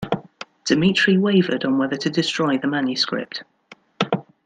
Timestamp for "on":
1.63-1.77